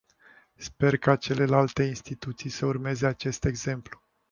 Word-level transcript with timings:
Sper 0.57 0.97
ca 0.97 1.15
celelalte 1.15 1.83
instituții 1.83 2.49
să 2.49 2.65
urmeze 2.65 3.05
acest 3.05 3.45
exemplu. 3.45 4.01